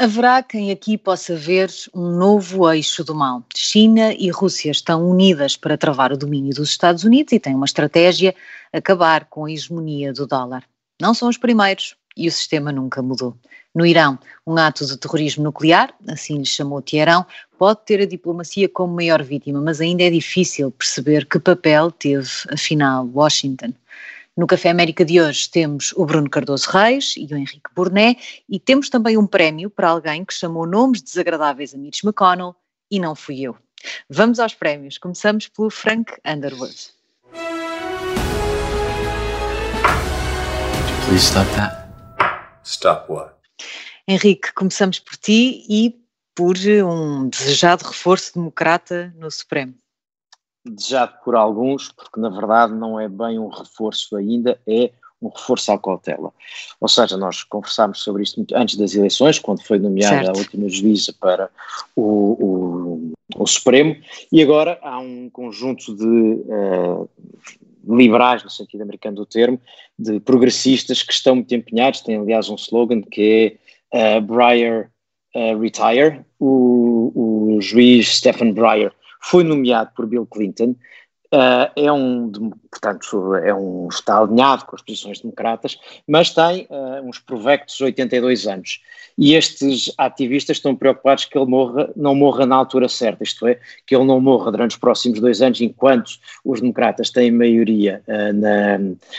[0.00, 3.44] Haverá quem aqui possa ver um novo eixo do mal.
[3.52, 7.64] China e Rússia estão unidas para travar o domínio dos Estados Unidos e têm uma
[7.64, 8.32] estratégia
[8.72, 10.62] acabar com a hegemonia do dólar.
[11.02, 13.36] Não são os primeiros e o sistema nunca mudou.
[13.74, 14.16] No Irão,
[14.46, 17.26] um ato de terrorismo nuclear, assim lhe chamou Teherão,
[17.58, 22.30] pode ter a diplomacia como maior vítima, mas ainda é difícil perceber que papel teve,
[22.52, 23.72] afinal, Washington.
[24.38, 28.14] No Café América de hoje temos o Bruno Cardoso Reis e o Henrique Burné
[28.48, 32.54] e temos também um prémio para alguém que chamou nomes desagradáveis a Mitch McConnell
[32.88, 33.56] e não fui eu.
[34.08, 34.96] Vamos aos prémios.
[34.96, 36.92] Começamos pelo Frank Underwood.
[41.08, 41.88] Please stop that.
[42.62, 43.34] Stop what?
[44.06, 46.00] Henrique, começamos por ti e
[46.36, 46.54] por
[46.86, 49.74] um desejado reforço democrata no Supremo
[50.70, 55.72] desejado por alguns, porque na verdade não é bem um reforço ainda, é um reforço
[55.72, 56.32] à cautela.
[56.80, 60.36] Ou seja, nós conversámos sobre isto antes das eleições, quando foi nomeada certo.
[60.36, 61.50] a última juíza para
[61.96, 63.96] o, o, o, Supremo,
[64.30, 67.08] e agora há um conjunto de uh,
[67.88, 69.60] liberais, no sentido americano do termo,
[69.98, 73.58] de progressistas que estão muito empenhados, tem aliás um slogan que
[73.92, 74.90] é uh, Breyer
[75.34, 80.74] uh, Retire, o, o juiz Stephen Breyer foi nomeado por Bill Clinton,
[81.32, 82.30] uh, é um,
[82.70, 88.46] portanto, é um, está alinhado com as posições democratas, mas tem uh, uns provectos 82
[88.46, 88.80] anos.
[89.16, 93.58] E estes ativistas estão preocupados que ele morra, não morra na altura certa, isto é,
[93.84, 96.12] que ele não morra durante os próximos dois anos, enquanto
[96.44, 98.78] os democratas têm maioria uh, na,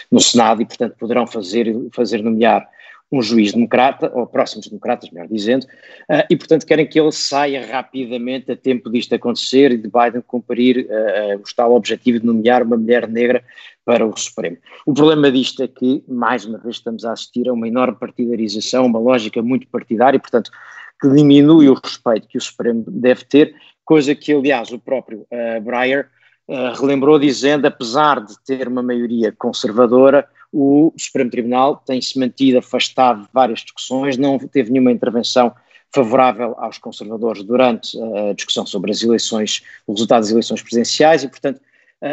[0.09, 2.67] no Senado e, portanto, poderão fazer, fazer nomear
[3.11, 7.65] um juiz democrata, ou próximos democratas, melhor dizendo, uh, e portanto querem que ele saia
[7.65, 12.25] rapidamente a tempo disto acontecer e de Biden cumprir uh, uh, o tal objetivo de
[12.25, 13.43] nomear uma mulher negra
[13.83, 14.57] para o Supremo.
[14.85, 18.85] O problema disto é que, mais uma vez, estamos a assistir a uma enorme partidarização,
[18.85, 20.51] uma lógica muito partidária, e, portanto,
[21.01, 25.25] que diminui o respeito que o Supremo deve ter, coisa que, aliás, o próprio
[25.63, 26.07] Breyer
[26.77, 33.29] relembrou dizendo, apesar de ter uma maioria conservadora, o Supremo Tribunal tem-se mantido afastado de
[33.33, 35.53] várias discussões, não teve nenhuma intervenção
[35.91, 41.27] favorável aos conservadores durante a discussão sobre as eleições, os resultados das eleições presidenciais e,
[41.27, 41.68] portanto, eh,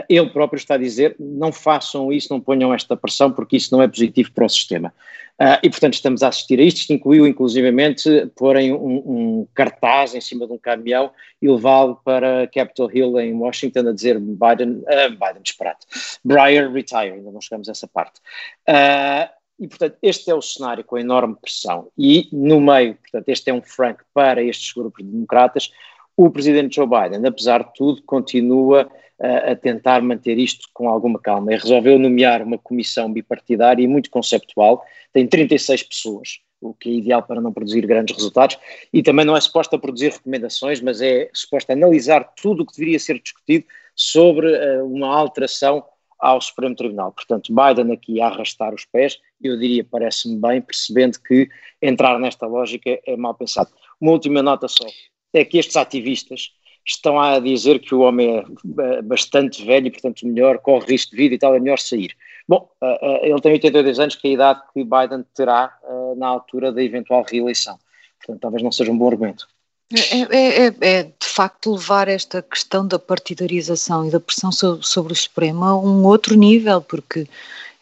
[0.09, 3.83] ele próprio está a dizer não façam isso, não ponham esta pressão porque isso não
[3.83, 4.93] é positivo para o sistema.
[5.39, 6.79] Uh, e, portanto, estamos a assistir a isto.
[6.79, 11.11] Isto incluiu, inclusivamente, porem um, um cartaz em cima de um caminhão
[11.43, 15.87] e levá-lo para Capitol Hill, em Washington, a dizer Biden, uh, Biden, disparate,
[16.25, 18.19] Breyer retire, ainda não chegamos a essa parte.
[18.67, 19.29] Uh,
[19.61, 21.89] e, portanto, este é o cenário com enorme pressão.
[21.99, 25.71] E, no meio, portanto, este é um frank para estes grupos de democratas.
[26.17, 31.53] O presidente Joe Biden, apesar de tudo, continua a, tentar manter isto com alguma calma.
[31.53, 36.93] E resolveu nomear uma comissão bipartidária e muito conceptual, tem 36 pessoas, o que é
[36.95, 38.59] ideal para não produzir grandes resultados,
[38.93, 42.99] e também não é suposta produzir recomendações, mas é suposta analisar tudo o que deveria
[42.99, 45.85] ser discutido sobre uh, uma alteração
[46.19, 47.13] ao Supremo Tribunal.
[47.13, 51.49] Portanto, Biden aqui a arrastar os pés, eu diria, parece-me bem, percebendo que
[51.81, 53.71] entrar nesta lógica é mal pensado.
[54.01, 54.87] Uma última nota só,
[55.33, 56.53] é que estes ativistas
[56.87, 58.45] estão a dizer que o homem
[58.79, 62.17] é bastante velho e, portanto, melhor, corre risco de vida e tal, é melhor sair.
[62.49, 66.29] Bom, uh, ele tem 82 anos, que é a idade que Biden terá uh, na
[66.29, 67.77] altura da eventual reeleição.
[68.19, 69.49] Portanto, talvez não seja um bom argumento.
[69.93, 74.85] É, é, é, é, de facto levar esta questão da partidarização e da pressão sobre,
[74.87, 77.29] sobre o Supremo a um outro nível, porque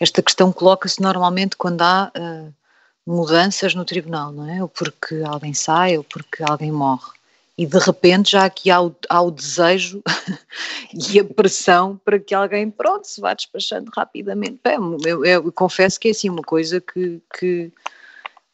[0.00, 2.52] esta questão coloca-se normalmente quando há uh,
[3.06, 4.62] mudanças no tribunal, não é?
[4.62, 7.13] Ou porque alguém sai ou porque alguém morre
[7.56, 10.02] e de repente já aqui há o, há o desejo
[10.92, 14.58] e a pressão para que alguém, pronto, se vá despachando rapidamente.
[14.62, 17.72] Bem, eu, eu, confesso que é assim uma coisa que, que,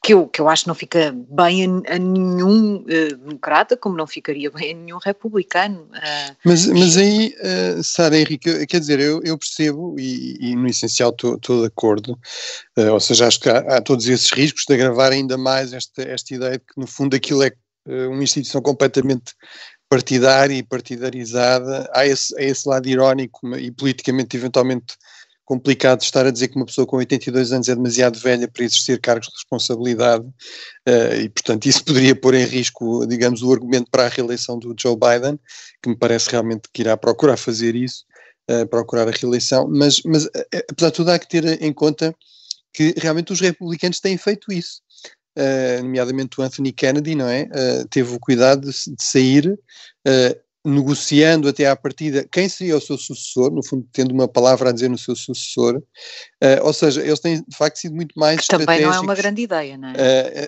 [0.04, 3.96] que, eu, que eu acho que não fica bem a, a nenhum uh, democrata, como
[3.96, 5.80] não ficaria bem a nenhum republicano.
[5.84, 10.66] Uh, mas, mas aí, uh, Sara Henrique, quer dizer, eu, eu percebo e, e no
[10.68, 12.18] essencial estou de acordo,
[12.76, 16.34] ou seja, acho que há, há, todos esses riscos de agravar ainda mais esta, esta
[16.34, 17.52] ideia de que no fundo aquilo é eh,
[17.86, 19.34] uma instituição completamente
[19.88, 24.94] partidária e partidarizada, há esse, há esse lado irónico e politicamente eventualmente
[25.50, 29.00] complicado estar a dizer que uma pessoa com 82 anos é demasiado velha para exercer
[29.00, 34.06] cargos de responsabilidade uh, e, portanto, isso poderia pôr em risco, digamos, o argumento para
[34.06, 35.40] a reeleição do Joe Biden,
[35.82, 38.04] que me parece realmente que irá procurar fazer isso,
[38.48, 40.28] uh, procurar a reeleição, mas, mas
[40.70, 42.14] apesar de tudo há que ter em conta
[42.72, 44.82] que realmente os republicanos têm feito isso
[45.82, 47.44] nomeadamente o Anthony Kennedy, não é?
[47.44, 52.80] Uh, teve o cuidado de, de sair uh, negociando até à partida quem seria o
[52.80, 57.00] seu sucessor, no fundo tendo uma palavra a dizer no seu sucessor, uh, ou seja,
[57.00, 58.66] eles têm de facto sido muito mais Também estratégicos.
[58.66, 59.92] Também não é uma grande ideia, não é?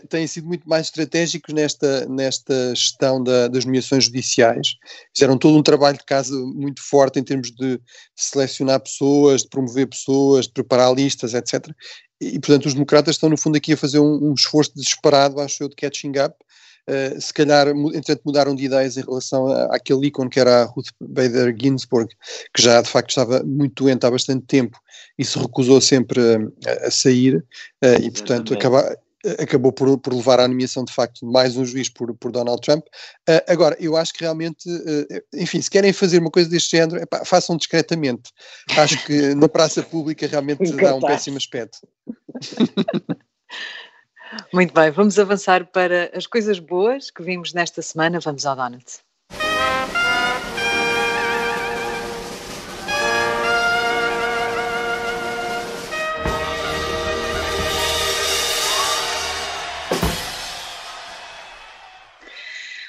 [0.02, 4.74] Uh, têm sido muito mais estratégicos nesta, nesta gestão da, das nomeações judiciais,
[5.14, 7.80] fizeram todo um trabalho de casa muito forte em termos de
[8.14, 11.68] selecionar pessoas, de promover pessoas, de preparar listas, etc.
[12.20, 15.64] E, portanto, os democratas estão, no fundo, aqui a fazer um, um esforço desesperado, acho
[15.64, 16.36] eu, de catching up,
[16.88, 20.88] Uh, se calhar, entretanto, mudaram de ideias em relação àquele ícone que era a Ruth
[21.00, 22.12] Bader Ginsburg,
[22.52, 24.76] que já de facto estava muito doente há bastante tempo
[25.16, 26.20] e se recusou sempre
[26.66, 28.98] a, a sair, uh, e portanto acaba,
[29.38, 32.84] acabou por, por, levar à nomeação de facto mais um juiz por, por Donald Trump.
[33.28, 34.68] Uh, agora, eu acho que realmente,
[35.34, 38.32] enfim, se querem fazer uma coisa deste género, epá, façam discretamente.
[38.76, 41.78] Acho que na praça pública realmente dá um péssimo aspecto.
[44.52, 48.20] Muito bem, vamos avançar para as coisas boas que vimos nesta semana.
[48.20, 48.84] Vamos ao Donald.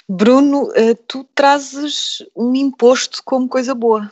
[0.07, 4.11] Bruno, eh, tu trazes um imposto como coisa boa.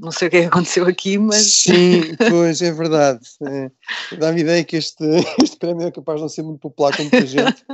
[0.00, 1.46] Não sei o que é que aconteceu aqui, mas.
[1.46, 3.20] Sim, pois é verdade.
[3.46, 3.70] É,
[4.16, 5.04] Dá-me ideia que este,
[5.42, 7.64] este prémio é capaz de não ser muito popular com muita gente.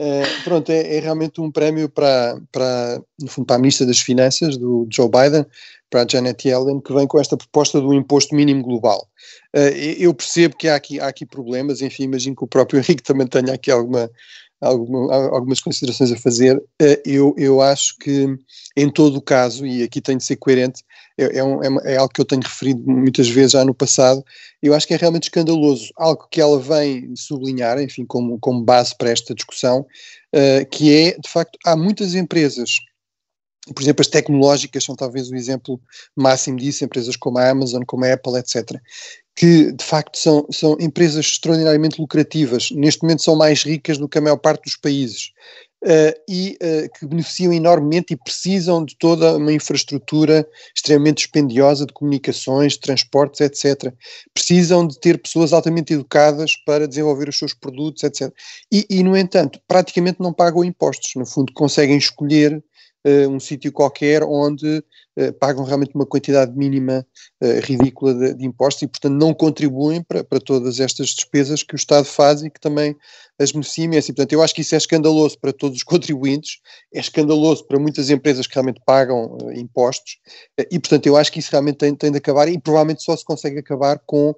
[0.00, 3.98] É, pronto, é, é, realmente um prémio para, para, no fundo, para a Ministra das
[3.98, 5.44] Finanças, do Joe Biden,
[5.90, 9.08] para a Janet Yellen, que vem com esta proposta do imposto mínimo global.
[9.52, 13.02] É, eu percebo que há aqui, há aqui problemas, enfim, imagino que o próprio Henrique
[13.02, 14.08] também tenha aqui alguma,
[14.60, 16.62] alguma, algumas considerações a fazer.
[16.80, 18.26] É, eu, eu acho que,
[18.76, 20.82] em todo o caso, e aqui tenho de ser coerente,
[21.16, 24.24] é, é, um, é, é, algo que eu tenho referido muitas vezes já no passado,
[24.62, 28.96] eu acho que é realmente escandaloso, algo que ela vem sublinhar, enfim, como, como base
[28.96, 29.80] para esta discussão,
[30.34, 32.78] uh, que é, de facto, há muitas empresas
[33.74, 35.80] por exemplo, as tecnológicas são talvez o exemplo
[36.16, 38.80] máximo disso, empresas como a Amazon, como a Apple, etc.,
[39.34, 44.18] que de facto são, são empresas extraordinariamente lucrativas, neste momento são mais ricas do que
[44.18, 45.30] a maior parte dos países,
[45.84, 51.92] uh, e uh, que beneficiam enormemente e precisam de toda uma infraestrutura extremamente dispendiosa de
[51.92, 53.92] comunicações, de transportes, etc.
[54.32, 58.32] Precisam de ter pessoas altamente educadas para desenvolver os seus produtos, etc.
[58.72, 61.12] E, e no entanto, praticamente não pagam impostos.
[61.16, 62.62] No fundo, conseguem escolher
[63.28, 64.78] um sítio qualquer onde
[65.18, 67.06] uh, pagam realmente uma quantidade mínima
[67.42, 71.74] uh, ridícula de, de, impostos e, portanto, não contribuem para, para todas estas despesas que
[71.74, 72.96] o Estado faz e que também
[73.40, 74.10] as imenso.
[74.10, 76.58] E, portanto, eu acho que isso é escandaloso para todos os contribuintes,
[76.92, 80.18] é escandaloso para muitas empresas que realmente pagam impostos
[80.70, 83.24] e, portanto, eu acho que isso realmente tem, tem de acabar e provavelmente só se
[83.24, 84.34] consegue acabar com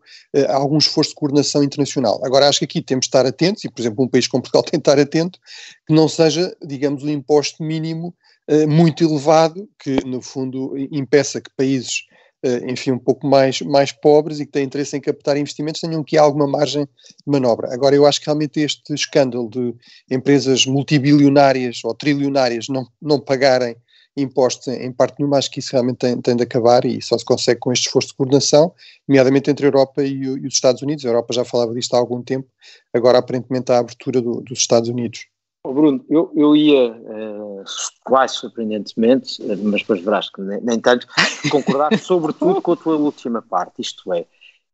[0.48, 2.20] algum esforço de coordenação internacional.
[2.22, 4.62] Agora, acho que aqui temos de estar atentos, e, por exemplo, um país como Portugal
[4.68, 5.38] tem de estar atento,
[5.86, 8.29] que não seja, digamos, o um imposto mínimo eh,
[8.66, 12.02] muito elevado, que no fundo impeça que países,
[12.44, 16.00] uh, enfim, um pouco mais, mais pobres e que têm interesse em captar investimentos tenham
[16.00, 17.72] aqui alguma margem de manobra.
[17.72, 19.74] Agora, eu acho que realmente este escândalo de
[20.10, 23.76] empresas multibilionárias ou trilionárias não, não pagarem
[24.16, 27.24] impostos em parte nenhuma, acho que isso realmente tem, tem, de acabar e só se
[27.24, 28.74] consegue com este esforço de coordenação,
[29.06, 31.04] nomeadamente entre a Europa e, e, os Estados Unidos.
[31.04, 32.48] A Europa já falava disto há algum tempo,
[32.92, 35.26] agora aparentemente há a abertura do, dos Estados Unidos.
[35.62, 37.62] Oh, Bruno, eu, eu ia uh,
[38.02, 41.06] quase surpreendentemente, eh, mas depois verás que nem, nem tanto,
[41.50, 44.24] concordar sobretudo com a tua última parte, isto é,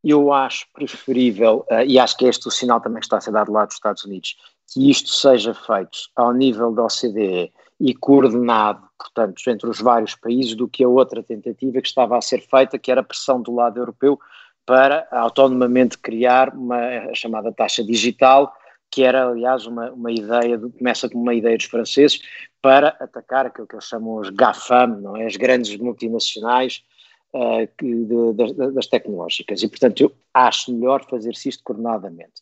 [0.05, 3.21] eu acho preferível, uh, e acho que este é o sinal também que está a
[3.21, 4.37] ser dado lá dos Estados Unidos,
[4.73, 10.55] que isto seja feito ao nível da OCDE e coordenado, portanto, entre os vários países,
[10.55, 13.81] do que a outra tentativa que estava a ser feita, que era pressão do lado
[13.81, 14.21] europeu
[14.65, 18.53] para autonomamente criar uma chamada taxa digital,
[18.97, 22.19] que era, aliás, uma, uma ideia, começa como uma ideia dos franceses,
[22.63, 25.27] para atacar aquilo que eles chamam os GAFAM, não é?
[25.27, 26.83] as grandes multinacionais
[27.35, 29.63] uh, de, de, das tecnológicas.
[29.63, 32.41] E, portanto, eu acho melhor fazer-se isto coordenadamente.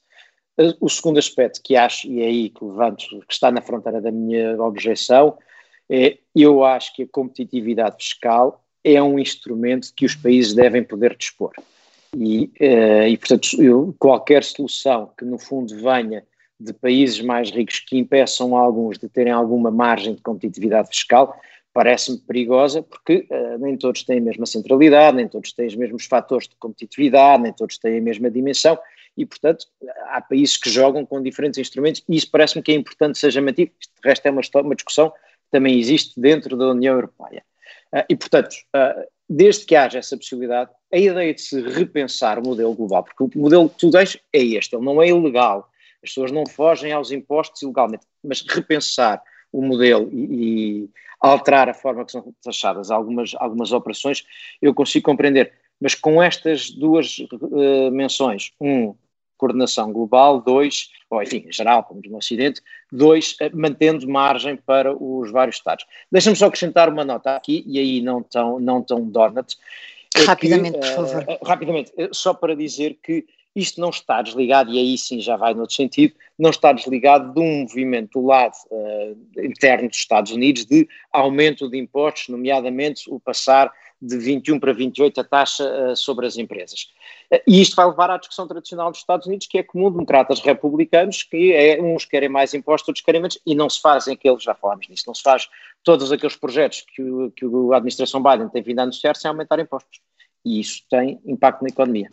[0.81, 4.13] O segundo aspecto que acho, e é aí que levanto, que está na fronteira da
[4.13, 5.37] minha objeção,
[5.91, 11.17] é eu acho que a competitividade fiscal é um instrumento que os países devem poder
[11.17, 11.53] dispor.
[12.17, 16.25] E, uh, e portanto, eu, qualquer solução que, no fundo, venha
[16.59, 21.39] de países mais ricos que impeçam alguns de terem alguma margem de competitividade fiscal,
[21.73, 26.07] parece-me perigosa, porque uh, nem todos têm a mesma centralidade, nem todos têm os mesmos
[26.07, 28.79] fatores de competitividade, nem todos têm a mesma dimensão,
[29.17, 29.67] e, portanto,
[30.07, 33.73] há países que jogam com diferentes instrumentos, e isso parece-me que é importante seja mantido.
[33.81, 35.17] Isto, de resto, é uma, uma, discussão que
[35.51, 37.43] também existe dentro da União Europeia.
[37.93, 42.43] Uh, e, portanto, uh, desde que haja essa possibilidade, a ideia de se repensar o
[42.43, 45.69] modelo global, porque o modelo que tu deixas é este, ele não é ilegal,
[46.05, 51.75] as pessoas não fogem aos impostos ilegalmente, mas repensar o modelo e, e, alterar a
[51.75, 54.25] forma que são taxadas algumas, algumas operações,
[54.61, 55.53] eu consigo compreender.
[55.81, 58.95] Mas com estas duas uh, menções, um,
[59.39, 62.61] coordenação global, dois, ou enfim, em geral, como no Ocidente,
[62.93, 65.87] dois, uh, mantendo margem para os vários Estados.
[66.13, 69.57] Deixa-me só acrescentar uma nota aqui, e aí não tão, não tão donut.
[70.15, 71.39] É rapidamente, que, por favor.
[71.45, 75.61] rapidamente, só para dizer que isto não está desligado, e aí sim já vai no
[75.61, 80.65] outro sentido, não está desligado de um movimento do lado uh, interno dos Estados Unidos
[80.65, 86.27] de aumento de impostos, nomeadamente o passar de 21 para 28 a taxa uh, sobre
[86.27, 86.89] as empresas.
[87.33, 90.41] Uh, e isto vai levar à discussão tradicional dos Estados Unidos, que é comum democratas
[90.41, 94.43] republicanos, que é, uns querem mais impostos, outros querem menos, e não se fazem aqueles,
[94.43, 95.49] já falámos nisso, não se faz
[95.85, 99.61] todos aqueles projetos que, o, que a administração Biden tem vindo a anunciar sem aumentar
[99.61, 100.01] impostos.
[100.45, 102.11] E isso tem impacto na economia.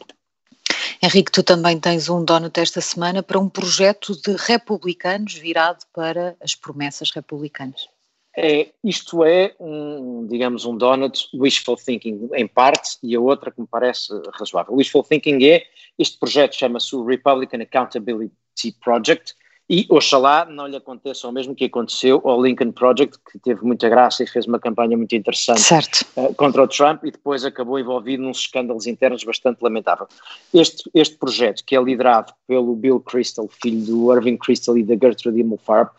[1.03, 6.35] Henrique, tu também tens um donut esta semana para um projeto de republicanos virado para
[6.39, 7.89] as promessas republicanas.
[8.37, 13.59] É, isto é, um, digamos, um donut wishful thinking em parte e a outra que
[13.59, 14.75] me parece razoável.
[14.75, 15.63] Wishful thinking é,
[15.97, 19.33] este projeto chama-se o Republican Accountability Project
[19.69, 23.87] e oxalá não lhe aconteça o mesmo que aconteceu ao Lincoln Project, que teve muita
[23.87, 28.23] graça e fez uma campanha muito interessante uh, contra o Trump e depois acabou envolvido
[28.23, 30.07] nos escândalos internos bastante lamentável.
[30.53, 34.95] Este, este projeto, que é liderado pelo Bill Crystal, filho do Irving Crystal e da
[34.95, 35.89] Gertrude Himmelfarb,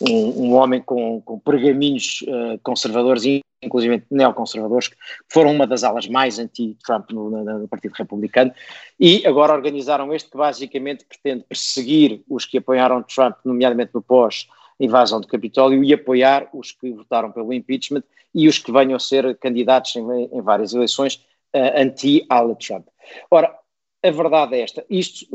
[0.00, 4.96] um, um homem com, com pergaminhos uh, conservadores e inclusive neoconservadores, que
[5.28, 8.52] foram uma das alas mais anti-Trump no, no, no, Partido Republicano,
[8.98, 15.20] e agora organizaram este que basicamente pretende perseguir os que apoiaram Trump, nomeadamente no pós-invasão
[15.20, 18.02] do Capitólio, e apoiar os que votaram pelo impeachment
[18.34, 20.02] e os que venham a ser candidatos em,
[20.32, 21.16] em várias eleições
[21.54, 22.86] uh, anti-ala Trump.
[23.30, 23.54] Ora,
[24.02, 25.26] a verdade é esta, isto,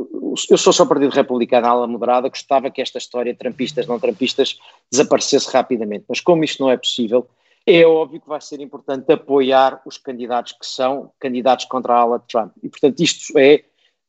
[0.50, 4.60] eu sou só Partido Republicano, ala moderada, gostava que esta história, trampistas, não trampistas,
[4.92, 7.28] desaparecesse rapidamente, mas como isto não é possível,
[7.66, 12.20] é óbvio que vai ser importante apoiar os candidatos que são candidatos contra a ala
[12.20, 12.52] de Trump.
[12.62, 13.64] E, portanto, isto é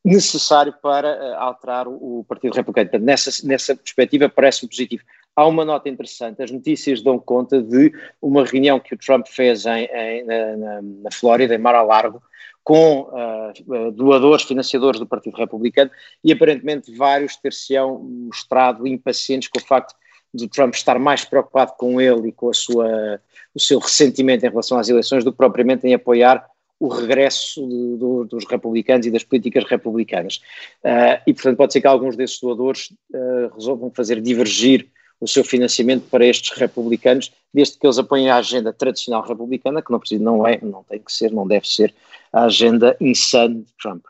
[0.05, 2.91] necessário para uh, alterar o, Partido Republicano.
[2.91, 5.03] Portanto, nessa, nessa perspectiva, parece-me positivo.
[5.35, 9.65] Há uma nota interessante: as notícias dão conta de uma reunião que o Trump fez
[9.65, 12.23] em, em, na, na, Flórida, em Mar-a-Largo,
[12.67, 15.89] com uh, doadores, financiadores do Partido Republicano,
[16.25, 19.95] e aparentemente vários ter-se-ão mostrado impacientes com o facto
[20.35, 23.21] de Trump estar mais preocupado com ele e com a sua,
[23.55, 26.45] o seu ressentimento em relação às eleições do que propriamente em apoiar
[26.81, 30.41] o regresso de, do, dos republicanos e das políticas republicanas.
[30.83, 35.45] Uh, e, portanto, pode ser que alguns desses doadores uh, resolvam fazer divergir o seu
[35.45, 40.23] financiamento para estes republicanos, desde que eles apoiem a agenda tradicional republicana, que não, precisa,
[40.23, 41.95] não é, não tem que ser, não deve ser
[42.33, 44.05] a agenda insane de Trump.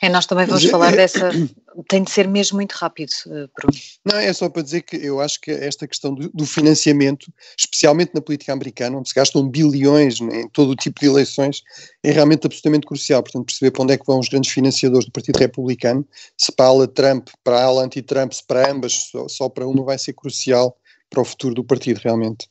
[0.00, 1.30] É, nós também vamos falar dessa.
[1.88, 3.78] Tem de ser mesmo muito rápido, eh, Bruno.
[4.04, 8.10] Não, é só para dizer que eu acho que esta questão do, do financiamento, especialmente
[8.12, 11.62] na política americana, onde se gastam bilhões em todo o tipo de eleições,
[12.02, 13.22] é realmente absolutamente crucial.
[13.22, 16.66] Portanto, perceber para onde é que vão os grandes financiadores do Partido Republicano, se para
[16.66, 19.98] a ala Trump, para a ala anti-Trump, se para ambas, só, só para uma vai
[19.98, 20.76] ser crucial
[21.08, 22.48] para o futuro do partido, realmente.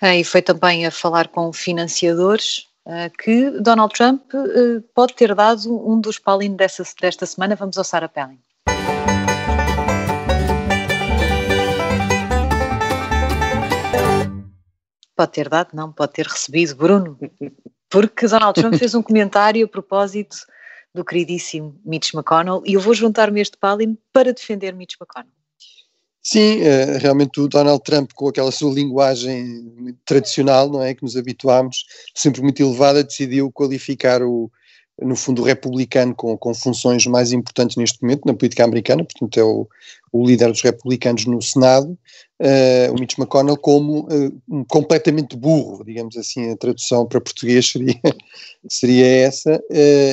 [0.00, 2.65] Ah, e foi também a falar com financiadores
[3.18, 7.56] que Donald Trump uh, pode ter dado um dos Palin dessa, desta semana.
[7.56, 8.38] Vamos ao Sarah Palin.
[15.16, 17.18] Pode ter dado, não, pode ter recebido, Bruno,
[17.88, 20.36] porque Donald Trump fez um comentário a propósito
[20.94, 25.35] do queridíssimo Mitch McConnell e eu vou juntar-me a este Palin para defender Mitch McConnell.
[26.28, 31.16] Sim, uh, realmente o Donald Trump, com aquela sua linguagem tradicional, não é, que nos
[31.16, 34.50] habituámos, sempre muito elevada, decidiu qualificar o,
[35.00, 39.38] no fundo, o republicano com, com funções mais importantes neste momento na política americana, portanto
[39.38, 39.68] é o,
[40.12, 41.96] o líder dos republicanos no Senado,
[42.40, 47.70] uh, o Mitch McConnell, como uh, um completamente burro, digamos assim, a tradução para português
[47.70, 48.00] seria,
[48.68, 49.62] seria essa,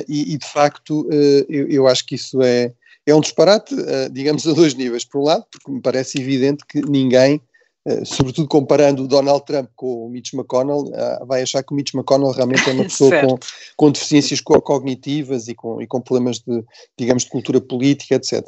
[0.08, 1.10] e, e, de facto
[1.50, 2.72] eu, eu acho que isso é
[3.06, 5.06] é um disparate, uh, digamos, a dois níveis.
[5.06, 7.42] Por um lado, porque me parece evidente que ninguém,
[7.88, 11.76] uh, sobretudo comparando o Donald Trump com o Mitch McConnell, uh, vai achar que o
[11.76, 13.40] Mitch McConnell realmente é uma pessoa com,
[13.76, 16.64] com deficiências cognitivas e com, e com problemas de,
[16.98, 18.44] digamos, de cultura política, etc.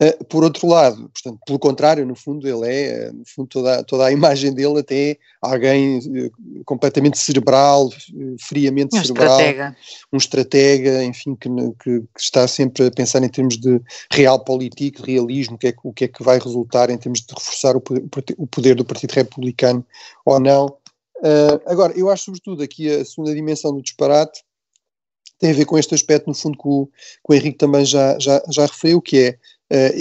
[0.00, 4.06] Uh, por outro lado, portanto, pelo contrário, no fundo, ele é, no fundo, toda, toda
[4.06, 7.90] a imagem dele até é alguém uh, completamente cerebral,
[8.38, 9.76] friamente um cerebral, estratega.
[10.12, 11.48] um estratega, enfim, que,
[11.82, 13.80] que, que, está sempre a pensar em termos de
[14.12, 17.34] real político, realismo, o que, é, o que é que vai resultar em termos de
[17.34, 17.82] reforçar o,
[18.36, 19.84] o poder do Partido Republicano
[20.24, 20.76] ou não.
[21.66, 24.44] Agora, eu acho sobretudo aqui a segunda dimensão do disparate
[25.38, 28.18] tem a ver com este aspecto, no fundo, que o, que o Henrique também já,
[28.18, 29.38] já, já referiu, que é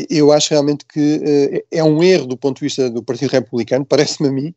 [0.09, 4.29] eu acho realmente que é um erro do ponto de vista do Partido Republicano, parece-me
[4.29, 4.53] a mim,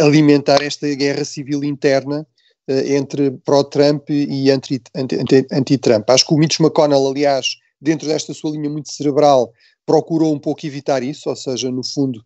[0.00, 2.26] alimentar esta guerra civil interna
[2.68, 6.08] entre pró-Trump e anti-Trump.
[6.08, 9.52] Acho que o Mitch McConnell, aliás, dentro desta sua linha muito cerebral,
[9.86, 12.24] procurou um pouco evitar isso, ou seja, no fundo,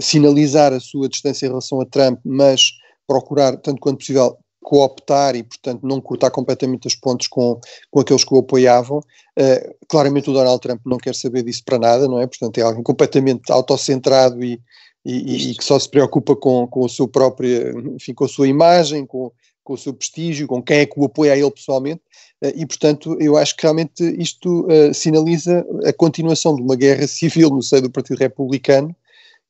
[0.00, 2.72] sinalizar a sua distância em relação a Trump, mas
[3.06, 7.60] procurar, tanto quanto possível, cooptar e, portanto, não cortar completamente os pontos com,
[7.90, 8.98] com aqueles que o apoiavam.
[9.38, 12.26] Uh, claramente o Donald Trump não quer saber disso para nada, não é?
[12.26, 14.60] Portanto, é alguém completamente autocentrado e,
[15.04, 18.48] e, e, que só se preocupa com, com a sua própria, enfim, com a sua
[18.48, 19.32] imagem, com,
[19.64, 22.02] com o seu prestígio, com quem é que o apoia a ele pessoalmente,
[22.42, 27.06] uh, e portanto eu acho que realmente isto uh, sinaliza a continuação de uma guerra
[27.08, 28.94] civil no seio do Partido Republicano,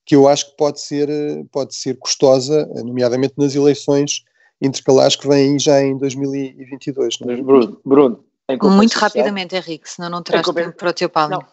[0.04, 1.08] que eu acho que pode ser,
[1.50, 4.22] pode ser custosa, nomeadamente nas eleições
[4.60, 7.20] intercalares que vêm aí já em 2022.
[7.20, 7.36] Não é?
[7.36, 8.28] Bruno, Bruno
[8.62, 11.44] muito rapidamente, Henrique, senão não terás tempo para o teu Paulo.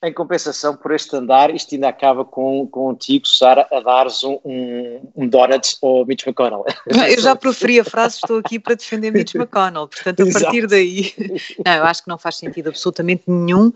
[0.00, 5.00] Em compensação, por este andar, isto ainda acaba com, contigo, Sara, a dares um, um,
[5.16, 6.64] um donuts ao Mitch McConnell.
[6.86, 10.44] Eu já proferi a frase, estou aqui para defender Mitch McConnell, portanto, a Exato.
[10.44, 11.12] partir daí,
[11.66, 13.72] não, eu acho que não faz sentido absolutamente nenhum, uh,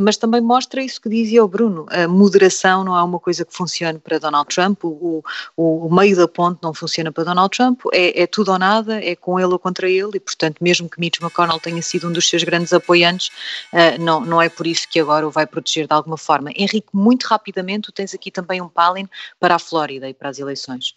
[0.00, 3.54] mas também mostra isso que dizia o Bruno, a moderação não é uma coisa que
[3.54, 5.22] funcione para Donald Trump, o,
[5.56, 8.98] o, o meio da ponte não funciona para Donald Trump, é, é, tudo ou nada,
[9.00, 12.12] é com ele ou contra ele, e portanto, mesmo que Mitch McConnell tenha sido um
[12.12, 13.28] dos seus grandes apoiantes,
[13.72, 16.50] uh, não, não é por isso que agora o vai proteger de alguma forma.
[16.56, 20.38] Henrique, muito rapidamente, tu tens aqui também um palin para a Flórida e para as
[20.38, 20.94] eleições.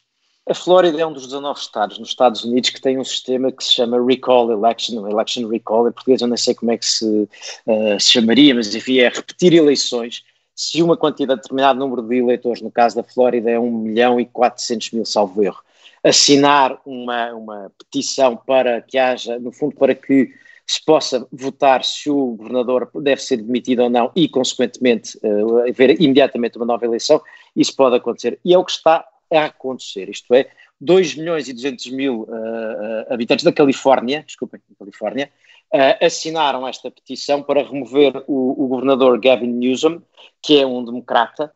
[0.47, 3.63] A Flórida é um dos 19 estados nos Estados Unidos que tem um sistema que
[3.63, 7.05] se chama Recall Election, Election Recall, em português eu não sei como é que se,
[7.05, 10.24] uh, se chamaria, mas enfim, é repetir eleições
[10.55, 14.25] se uma quantidade, determinado número de eleitores, no caso da Flórida é 1 milhão e
[14.25, 15.59] 400 mil, salvo erro,
[16.01, 20.33] assinar uma, uma petição para que haja, no fundo, para que
[20.67, 26.01] se possa votar se o governador deve ser demitido ou não e, consequentemente, uh, haver
[26.01, 27.22] imediatamente uma nova eleição,
[27.55, 28.39] isso pode acontecer.
[28.43, 30.48] E é o que está a acontecer, isto é,
[30.79, 35.31] 2 milhões e 200 mil uh, uh, habitantes da Califórnia, desculpem, Califórnia,
[35.74, 40.01] uh, assinaram esta petição para remover o, o, governador Gavin Newsom,
[40.42, 41.51] que é um democrata,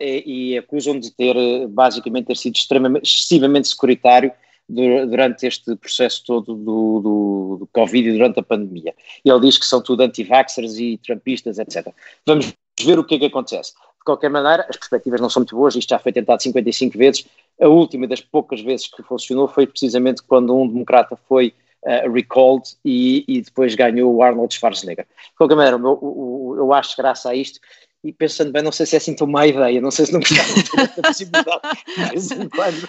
[0.00, 1.36] e, e, acusam de ter,
[1.68, 2.56] basicamente, ter sido
[3.02, 4.32] excessivamente securitário
[4.68, 8.94] durante este processo todo do, do, do, Covid e durante a pandemia.
[9.24, 11.88] Ele diz que são tudo anti-vaxxers e trumpistas, etc.
[12.26, 13.72] Vamos ver o que é que acontece.
[13.72, 17.26] De qualquer maneira, as perspectivas não são muito boas, isto já foi tentado 55 vezes.
[17.60, 22.64] A última das poucas vezes que funcionou foi precisamente quando um democrata foi uh, recalled
[22.84, 25.04] e, e, depois ganhou o Arnold Schwarzenegger.
[25.04, 27.60] De qualquer maneira, eu, eu, eu acho graça a isto
[28.04, 30.20] e pensando bem, não sei se é assim tão má ideia, não sei se não
[30.20, 31.60] gostava de possibilidade
[31.96, 32.88] de vez em quando.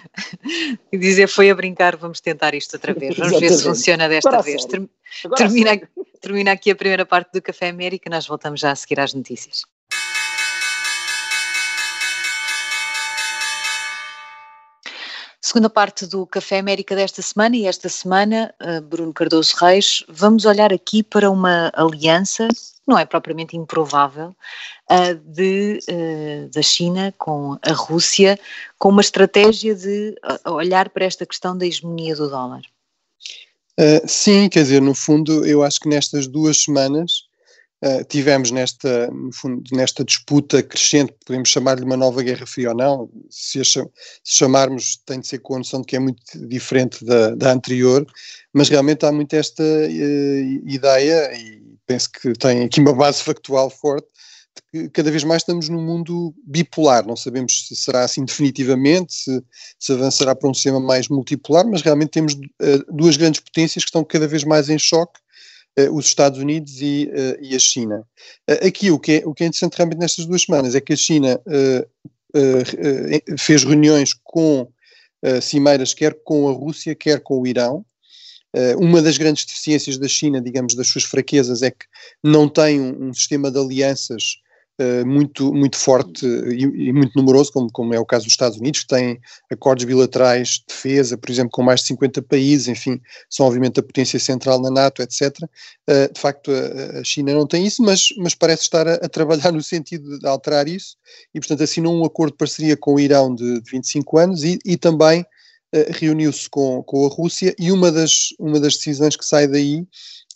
[0.92, 4.28] E dizer, foi a brincar, vamos tentar isto outra vez, vamos ver se funciona desta
[4.28, 4.66] Agora vez.
[5.38, 5.82] termina,
[6.20, 9.64] termina aqui a primeira parte do Café América, nós voltamos já a seguir às notícias.
[15.56, 20.44] Segunda parte do Café América desta semana, e esta semana, eh, Bruno Cardoso Reis, vamos
[20.44, 22.50] olhar aqui para uma aliança
[22.86, 24.36] não é propriamente improvável,
[24.92, 28.38] uh, de, uh, da China com a Rússia,
[28.78, 30.14] com uma estratégia de
[30.46, 32.62] uh, olhar para esta questão da hegemonia do dólar.
[34.06, 37.25] sim, quer dizer, no fundo, eu acho que nestas duas semanas
[38.08, 43.64] tivemos nesta, fundo, nesta disputa crescente, podemos chamar-lhe uma nova Guerra Fria ou não, se,
[43.64, 43.84] se
[44.24, 48.06] chamarmos tem de ser com a noção de que é muito diferente da, da anterior,
[48.54, 49.64] mas realmente há muito esta
[50.66, 54.08] ideia, e penso que tem aqui uma base factual forte,
[54.56, 59.14] de que cada vez mais estamos num mundo bipolar, não sabemos se será assim definitivamente,
[59.14, 59.44] se,
[59.78, 63.90] se avançará para um sistema mais multipolar, mas realmente temos uh, duas grandes potências que
[63.90, 65.25] estão cada vez mais em choque, uh,
[65.92, 68.04] os Estados Unidos e, uh, e a China.
[68.66, 70.98] aqui o que, é, o que é interessante realmente nestas duas semanas é que a
[70.98, 71.42] China
[73.38, 74.68] fez reuniões com
[75.42, 77.86] cimeiras quer com a Rússia, quer com o Irão,
[78.56, 81.86] eh, uma das grandes deficiências da China, digamos, das suas fraquezas, é que
[82.24, 84.38] não tem um, um sistema de alianças
[85.06, 88.82] muito, muito forte e, e, muito numeroso, como, como é o caso dos Estados Unidos,
[88.82, 89.20] que têm
[89.52, 93.84] acordos bilaterais de defesa, por exemplo, com mais de 50 países, enfim, são obviamente a
[93.84, 95.38] potência central na NATO, etc.
[95.42, 95.48] Uh,
[95.88, 99.10] eh, de facto, a, a, China não tem isso, mas, mas parece estar a, a,
[99.10, 100.98] trabalhar no sentido de alterar isso
[101.34, 104.60] e, portanto, assinou um acordo de parceria com o Irão de, de 25 anos e,
[104.66, 105.26] e também
[105.92, 109.86] reuniu-se com, com a Rússia e uma das, uma das decisões que sai daí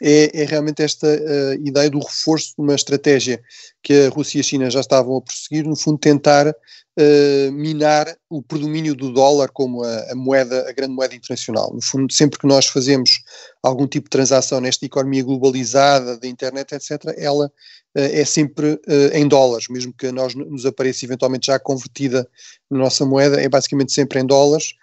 [0.02, 3.42] é, é realmente esta uh, ideia do reforço de uma estratégia
[3.84, 8.16] que a Rússia e a China já estavam a prosseguir, no fundo tentar uh, minar
[8.30, 11.74] o predomínio do dólar como a, a, moeda, a grande moeda internacional.
[11.74, 13.20] No fundo, sempre que nós fazemos
[13.62, 17.52] algum tipo de transação nesta economia globalizada, da internet, etc., ela uh,
[17.94, 18.80] é sempre
[19.14, 22.28] em dólares, mesmo que a nós nos apareça eventualmente já convertida
[22.72, 24.76] na nossa moeda, é basicamente sempre em dólares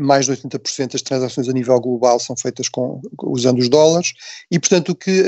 [0.00, 4.12] mais de 80% das transações a nível global são feitas com, usando os dólares,
[4.50, 5.22] e portanto o que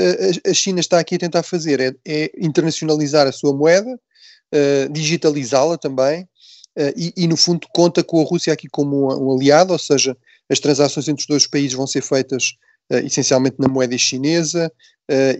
[0.45, 4.91] a, a China está aqui a tentar fazer é, é internacionalizar a sua moeda, uh,
[4.91, 9.35] digitalizá-la também, uh, e, e, no fundo conta com a Rússia aqui como um, um,
[9.35, 10.17] aliado, ou seja,
[10.49, 12.53] as transações entre os dois países vão ser feitas
[12.91, 14.71] uh, essencialmente na moeda chinesa,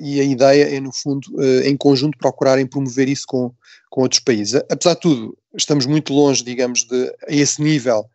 [0.02, 1.26] e a ideia é no fundo
[1.64, 3.50] em conjunto procurarem promover isso com,
[3.90, 4.62] com outros países.
[4.70, 8.10] Apesar de tudo, estamos muito longe, digamos, de a esse nível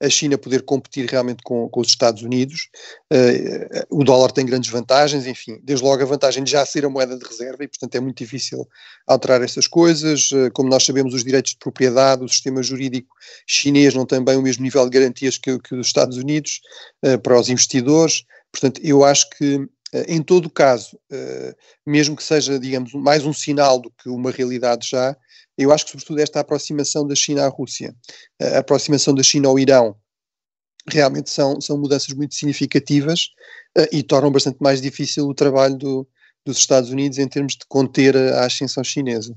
[0.00, 2.68] a China poder competir realmente com, com os Estados Unidos.
[3.12, 6.90] Uh, o dólar tem grandes vantagens, enfim, desde logo a vantagem de já ser a
[6.90, 8.68] moeda de reserva e, portanto, é muito difícil
[9.06, 10.30] alterar essas coisas.
[10.30, 13.14] Uh, como nós sabemos, os direitos de propriedade, o sistema jurídico
[13.46, 16.60] chinês não tem bem o mesmo nível de garantias que, que os Estados Unidos
[17.04, 18.24] uh, para os investidores.
[18.52, 19.66] Portanto, eu acho que
[20.08, 20.98] em todo caso,
[21.86, 25.16] mesmo que seja, digamos, mais um sinal do que uma realidade já,
[25.56, 27.94] eu acho que, sobretudo, esta aproximação da China à Rússia,
[28.40, 29.96] a aproximação da China ao Irão,
[30.86, 33.30] realmente são, são mudanças muito significativas
[33.78, 36.06] uh, e tornam bastante mais difícil o trabalho do,
[36.44, 39.36] dos Estados Unidos em termos de conter a, ascensão chinesa.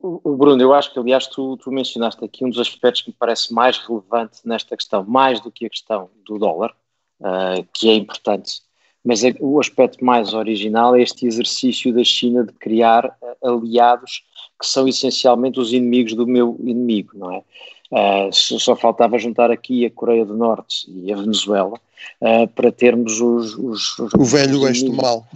[0.00, 3.16] O, Bruno, eu acho que, aliás, tu, tu, mencionaste aqui um dos aspectos que me
[3.18, 6.72] parece mais relevante nesta questão, mais do que a questão do dólar,
[7.20, 8.60] uh, que é importante,
[9.04, 13.06] mas é, o aspecto mais original é este exercício da China de criar
[13.42, 14.22] uh, aliados
[14.58, 17.42] que são essencialmente os inimigos do meu inimigo, não é?
[17.90, 21.80] Uh, só faltava juntar aqui a Coreia do Norte e a Venezuela
[22.20, 25.26] uh, para termos os, os, os O velho eixo do mal.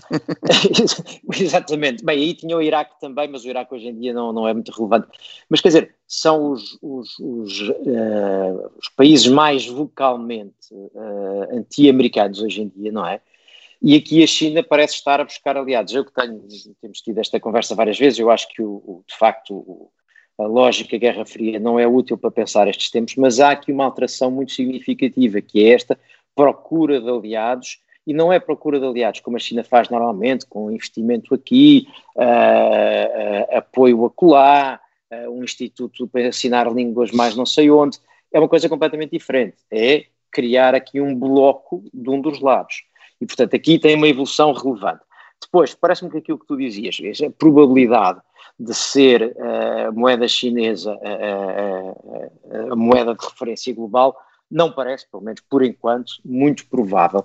[1.35, 2.05] Exatamente.
[2.05, 4.53] Bem, aí tinha o Iraque também, mas o Iraque hoje em dia não, não é
[4.53, 5.07] muito relevante.
[5.49, 10.53] Mas quer dizer, são os, os, os, uh, os países mais vocalmente
[11.51, 13.23] anti-americanos hoje em dia, não é?
[13.83, 15.93] E aqui a China parece estar a buscar aliados.
[15.93, 16.41] Eu que tenho,
[16.81, 19.91] temos tido esta conversa várias vezes, eu acho que o, o, de facto o,
[20.39, 23.85] a lógica Guerra Fria não é útil para pensar estes tempos, mas há aqui uma
[23.85, 25.99] alteração muito significativa, que é esta
[26.35, 30.71] procura de aliados, e não é procura de aliados como a China faz normalmente, com
[30.71, 34.81] investimento aqui, uh, uh, apoio acolá,
[35.13, 37.99] uh, um instituto para ensinar línguas mais não sei onde,
[38.33, 42.85] é uma coisa completamente diferente, é criar aqui um bloco de um dos lados.
[43.23, 45.01] E, portanto, aqui tem uma evolução relevante.
[45.41, 48.21] Depois, parece-me que aquilo que tu dizias, a probabilidade
[48.59, 54.17] de ser a uh, moeda chinesa uh, uh, a moeda de referência global,
[54.51, 57.25] não parece, pelo menos por enquanto, muito provável.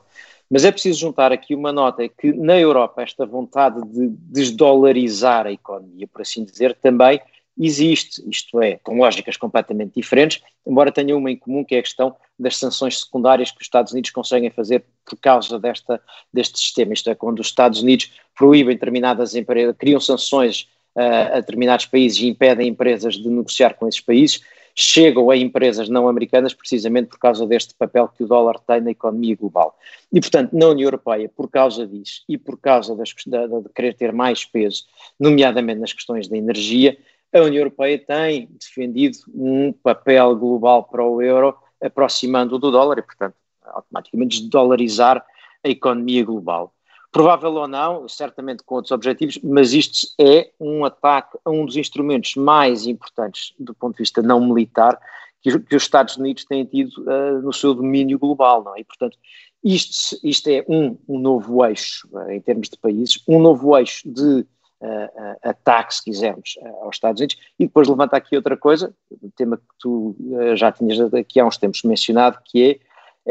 [0.50, 5.52] Mas é preciso juntar aqui uma nota, que na Europa esta vontade de desdolarizar a
[5.52, 7.20] economia, por assim dizer, também
[7.60, 11.84] existe, isto é, com lógicas completamente diferentes, embora tenha uma em comum, que é a
[11.84, 16.94] questão das sanções secundárias que os Estados Unidos conseguem fazer por causa desta, deste sistema.
[16.94, 22.20] Isto é, quando os Estados Unidos proíbem determinadas empresas, criam sanções uh, a determinados países
[22.20, 24.42] e impedem empresas de negociar com esses países,
[24.80, 28.92] chegam a empresas não americanas precisamente por causa deste papel que o dólar tem na
[28.92, 29.76] economia global.
[30.14, 33.96] E, portanto, na União Europeia, por causa disso e por causa das, de, de querer
[33.96, 34.84] ter mais peso,
[35.20, 36.96] nomeadamente nas questões da energia,
[37.34, 43.02] a União Europeia tem defendido um papel global para o euro, aproximando do dólar e,
[43.02, 43.36] portanto,
[43.66, 45.24] automaticamente desdolarizar
[45.64, 46.74] a economia global.
[47.12, 51.76] Provável ou não, certamente com outros objetivos, mas isto é um ataque a um dos
[51.76, 55.00] instrumentos mais importantes do ponto de vista não militar
[55.42, 58.82] que, que os Estados Unidos têm tido uh, no seu domínio global, não é?
[58.82, 59.18] E, portanto,
[59.64, 64.10] isto, isto é um, um novo eixo, uh, em termos de países, um novo eixo
[64.10, 64.46] de
[64.82, 67.38] uh, ataque, se quisermos, aos Estados Unidos.
[67.60, 71.46] E depois levanta aqui outra coisa, o tema que tu uh, já tinhas aqui há
[71.46, 72.80] uns tempos mencionado, que é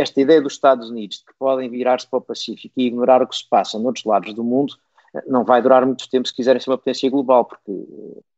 [0.01, 3.27] esta ideia dos Estados Unidos de que podem virar-se para o Pacífico e ignorar o
[3.27, 4.75] que se passa noutros lados do mundo,
[5.27, 7.73] não vai durar muito tempo se quiserem ser uma potência global, porque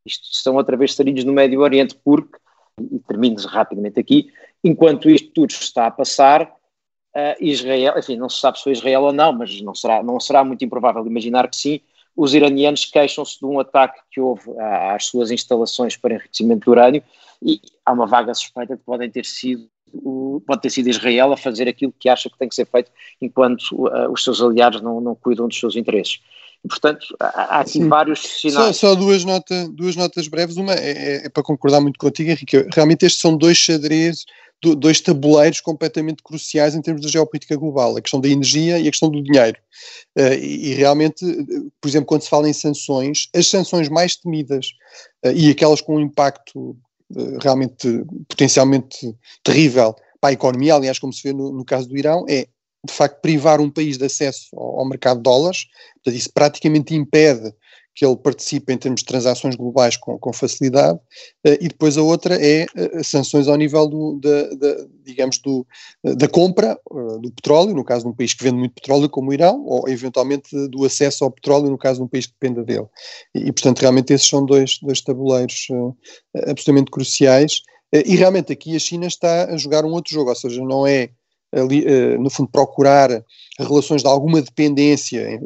[0.06, 2.38] isto são outra vez sarilhos no Médio Oriente, porque,
[2.80, 4.30] e termino rapidamente aqui,
[4.62, 6.54] enquanto isto tudo está a passar,
[7.40, 10.44] Israel, enfim, não se sabe se foi Israel ou não, mas não será, não será
[10.44, 11.80] muito improvável imaginar que sim,
[12.18, 14.50] os iranianos queixam-se de um ataque que houve
[14.92, 17.02] às suas instalações para enriquecimento de urânio
[17.40, 19.68] e há uma vaga suspeita de que podem ter sido
[20.46, 22.90] pode ter sido Israel a fazer aquilo que acha que tem que ser feito
[23.22, 26.20] enquanto uh, os seus aliados não, não cuidam dos seus interesses.
[26.62, 27.88] E, portanto, há aqui Sim.
[27.88, 28.76] vários sinais.
[28.76, 30.56] Só, só, duas, nota, duas notas breves.
[30.56, 32.66] Uma é, é, é, para concordar muito contigo, Henrique.
[32.74, 34.26] Realmente estes são dois xadrez,
[34.60, 38.90] dois tabuleiros completamente cruciais em termos da geopolítica global, a questão da energia e a
[38.90, 39.56] questão do dinheiro.
[40.18, 41.24] Uh, e, e, realmente,
[41.80, 44.66] por exemplo, quando se fala em sanções, as sanções mais temidas
[45.24, 46.76] uh, e aquelas com um impacto
[47.14, 51.96] uh, realmente potencialmente terrível para a economia, aliás, como se vê no, no caso do
[51.96, 52.48] Irão, é
[52.84, 56.94] de facto privar um país de acesso ao, ao mercado de dólares, portanto, isso praticamente
[56.94, 57.52] impede
[57.98, 60.96] que ele participe em termos de transações globais com, com facilidade,
[61.44, 65.66] uh, e depois a outra é uh, sanções ao nível do, da, da digamos, do,
[66.04, 66.78] uh, da compra
[67.20, 69.88] do petróleo, no caso de um país que vende muito petróleo como o Irão, ou
[69.88, 72.86] eventualmente do acesso ao petróleo no caso de um país que dependa dele.
[73.34, 75.66] E portanto, realmente esses são dois, dois tabuleiros
[76.46, 80.62] absolutamente cruciais, e realmente aqui a China está a jogar um outro jogo, ou seja,
[80.62, 81.10] não é
[81.52, 83.10] ali, uh, no fundo, procurar
[83.58, 85.40] relações de alguma dependência,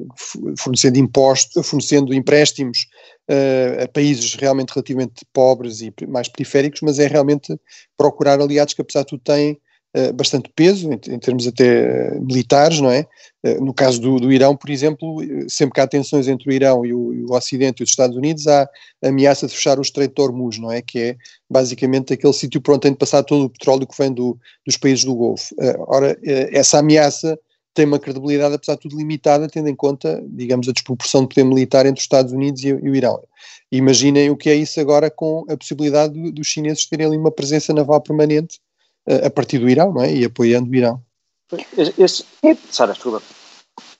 [0.58, 2.86] fornecendo impostos, fornecendo empréstimos
[3.30, 7.58] uh, a países realmente relativamente pobres e mais periféricos, mas é realmente
[7.96, 9.58] procurar aliados que, apesar de tudo, têm
[10.14, 13.06] bastante peso, em, termos até uh, militares, não é?
[13.44, 16.86] Uh, no caso do, do, Irão, por exemplo, sempre que há tensões entre o Irão
[16.86, 19.82] e o, e o, Ocidente e os Estados Unidos, há a ameaça de fechar o
[19.82, 20.80] Estreito de Hormuz, não é?
[20.80, 21.16] Que é
[21.48, 24.78] basicamente aquele sítio por onde tem de passar todo o petróleo que vem do, dos
[24.78, 25.54] países do Golfo.
[25.86, 27.38] ora, essa ameaça
[27.74, 31.44] tem uma credibilidade, apesar de tudo, limitada, tendo em conta, digamos, a desproporção de poder
[31.44, 33.22] militar entre os Estados Unidos e, e o Irão.
[33.70, 37.30] Imaginem o que é isso agora com a possibilidade do, dos chineses terem ali uma
[37.30, 38.60] presença naval permanente
[39.06, 40.12] a partir do Irão, não é?
[40.12, 41.00] E apoiando o Irão.
[41.98, 42.24] Esse,
[42.70, 43.22] Sara, desculpa.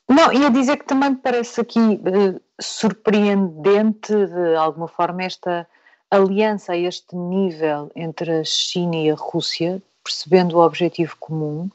[0.09, 5.67] Não, ia dizer que também me parece aqui uh, surpreendente, de alguma forma, esta
[6.11, 11.71] aliança a este nível entre a China e a Rússia, percebendo o objetivo comum,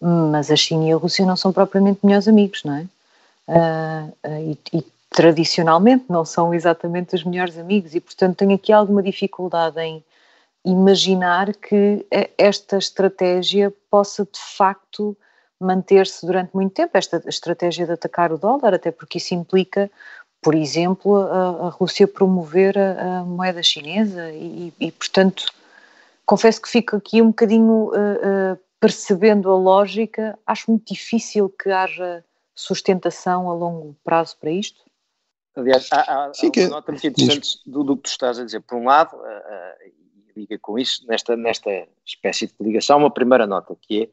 [0.00, 2.86] mas a China e a Rússia não são propriamente melhores amigos, não é?
[3.46, 8.72] Uh, uh, e, e, tradicionalmente não são exatamente os melhores amigos, e portanto tenho aqui
[8.72, 10.02] alguma dificuldade em
[10.64, 12.06] imaginar que
[12.38, 15.16] esta estratégia possa de facto
[15.60, 19.90] manter-se durante muito tempo, esta estratégia de atacar o dólar, até porque isso implica,
[20.42, 25.46] por exemplo, a, a Rússia promover a, a, moeda chinesa e, e, portanto,
[26.26, 31.70] confesso que fico aqui um bocadinho uh, uh, percebendo a lógica, acho muito difícil que
[31.70, 32.24] haja
[32.54, 34.82] sustentação a longo prazo para isto.
[35.56, 38.60] Aliás, há, há, há uma nota muito interessante do, do, que tu estás a dizer.
[38.60, 40.03] Por um lado, uh,
[40.36, 44.08] liga com isso, nesta, nesta espécie de ligação, uma primeira nota, que é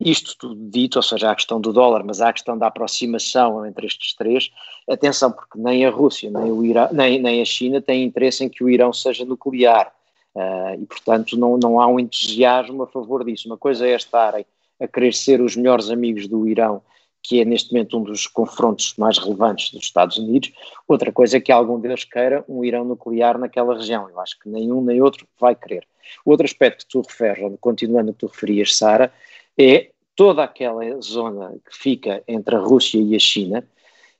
[0.00, 3.86] isto tudo dito, ou seja, a questão do dólar, mas a questão da aproximação entre
[3.86, 4.50] estes três,
[4.88, 8.48] atenção, porque nem a Rússia, nem, o Irã, nem, nem a China têm interesse em
[8.48, 9.92] que o Irão seja nuclear.
[10.34, 13.46] Uh, e, portanto, não, não há um entusiasmo a favor disso.
[13.46, 14.46] Uma coisa é estarem
[14.80, 16.80] a querer ser os melhores amigos do Irão
[17.22, 20.52] que é neste momento um dos confrontos mais relevantes dos Estados Unidos.
[20.88, 24.08] Outra coisa é que algum deles queira um Irão nuclear naquela região.
[24.08, 25.86] Eu acho que nenhum nem outro vai querer.
[26.24, 29.12] Outro aspecto que tu referes, continuando o que tu referias, Sara,
[29.58, 33.64] é toda aquela zona que fica entre a Rússia e a China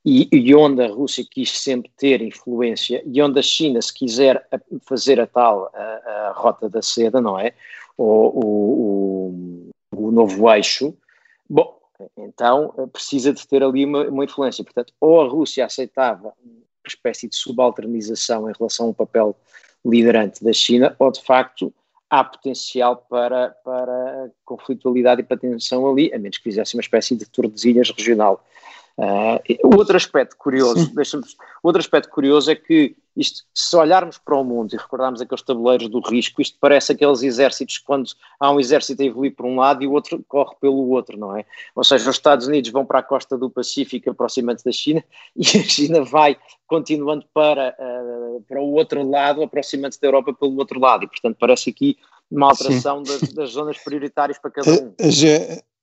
[0.05, 4.47] e, e, onde a Rússia quis sempre ter influência e onde a China, se quiser
[4.83, 7.53] fazer a tal a, a rota da seda, não é?
[7.99, 10.97] O, o, o, o novo eixo,
[11.49, 11.80] bom,
[12.17, 14.65] então eh, precisa de ter ali uma, uma, influência.
[14.65, 19.37] Portanto, ou a Rússia aceitava uma espécie de subalternização em relação ao papel
[19.85, 21.73] liderante da China, ou de facto
[22.09, 27.17] há potencial para, para conflitualidade e para tensão ali, a menos que fizesse uma espécie
[27.17, 28.45] de tordesilhas regional.
[28.99, 30.93] Uh, outro aspecto curioso,
[31.63, 35.89] outro aspecto curioso é que isto, se olharmos para o mundo e recordarmos aqueles tabuleiros
[35.89, 39.83] do risco, isto parece aqueles exércitos quando há um exército a evoluir por um lado
[39.83, 41.45] e o outro corre pelo outro, não é?
[41.75, 45.05] Ou seja, os Estados Unidos vão para a costa do Pacífico, aproximando-se da China,
[45.37, 50.57] e a China vai continuando para, uh, para o outro lado, aproximando-se da Europa pelo
[50.57, 51.99] outro lado, e portanto parece aqui
[52.31, 54.95] uma alteração das, das, zonas prioritárias para cada um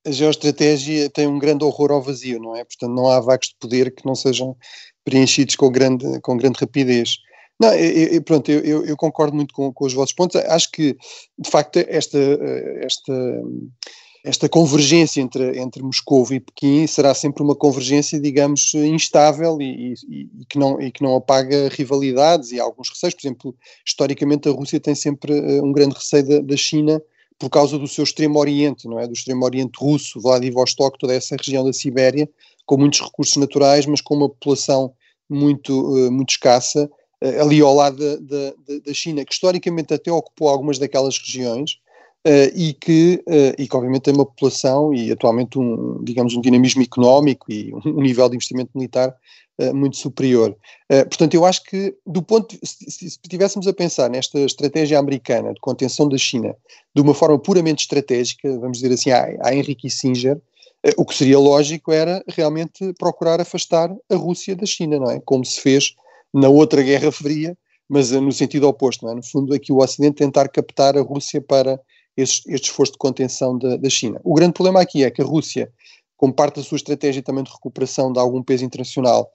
[0.08, 2.64] a geoestratégia tem um grande horror ao vazio, não é?
[2.64, 4.56] Portanto, não há vácuos de poder que não sejam
[5.04, 7.18] preenchidos com grande, com grande rapidez.
[7.60, 10.36] Não, eu, pronto, eu, eu, concordo muito com, com, os vossos pontos.
[10.44, 10.96] Acho que,
[11.38, 12.18] de facto, esta,
[12.82, 13.42] esta,
[14.24, 20.30] esta convergência entre, entre Moscou e Pequim será sempre uma convergência, digamos, instável e, e,
[20.40, 23.16] e, que não, e que não apaga rivalidades e alguns receios.
[23.16, 27.02] Por exemplo, historicamente, a Rússia tem sempre eh, um grande receio da, da China
[27.40, 29.08] por causa do seu extremo oriente, não é?
[29.08, 32.28] Do extremo oriente russo, Vladivostok, toda essa região da Sibéria,
[32.66, 34.94] com muitos recursos naturais, mas com uma população
[35.30, 36.90] muito, uh, muito escassa,
[37.24, 41.78] uh, ali ao lado da, da, da, China, que historicamente até ocupou algumas daquelas regiões,
[42.28, 46.42] Uh, e, que, uh, e que obviamente tem uma população e atualmente um, digamos, um
[46.42, 49.16] dinamismo económico e um nível de investimento militar
[49.62, 50.54] uh, muito superior.
[50.90, 55.60] portanto, eu acho que do ponto, se, se estivéssemos a pensar nesta estratégia americana de
[55.62, 56.54] contenção da China
[56.94, 60.38] de uma forma puramente estratégica, vamos dizer assim, à, à Henry Kissinger,
[60.98, 65.22] o que seria lógico era realmente procurar afastar a Rússia da China, não é?
[65.22, 65.96] Como se fez
[66.34, 69.16] na outra Guerra Fria, mas no sentido oposto, não é?
[69.16, 71.80] No fundo, aqui o Ocidente tentar captar a Rússia para
[72.18, 74.20] este, este esforço de contenção da, da China.
[74.24, 75.72] O grande problema aqui é que a Rússia,
[76.18, 79.32] como parte da sua estratégia também de recuperação de algum peso internacional,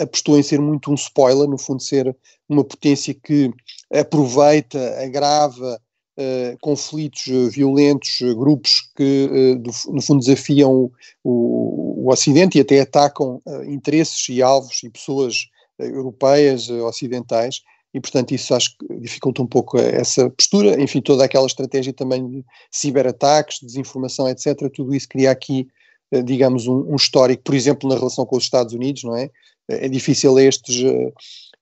[0.00, 2.14] apostou em ser muito um spoiler, no fundo ser
[2.48, 3.50] uma potência que
[3.92, 5.80] aproveita, agrava
[6.18, 10.92] uh, conflitos violentos, uh, grupos que uh, do, no fundo desafiam o,
[11.24, 15.46] o, o, Ocidente e até atacam interesses e alvos e pessoas
[15.78, 21.46] europeias, ocidentais, e portanto isso acho que dificulta um pouco essa postura, enfim, toda aquela
[21.46, 25.68] estratégia também de ciberataques, desinformação, etc., tudo isso cria aqui,
[26.12, 29.30] eh, digamos, um, um, histórico, por exemplo, na relação com os Estados Unidos, não é?
[29.68, 31.12] É difícil estes, eh,